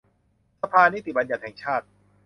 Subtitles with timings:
[0.61, 1.85] สภานิติบัญญัติแห่งชาติ